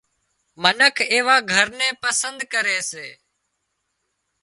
منک 0.61 0.95
ايوا 1.13 1.37
گھر 1.53 1.67
نين 1.77 1.93
پسند 2.03 2.39
ڪري 2.53 2.77
سي 2.89 3.07